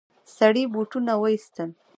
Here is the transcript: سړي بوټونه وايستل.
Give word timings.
سړي 0.37 0.63
بوټونه 0.73 1.13
وايستل. 1.21 1.69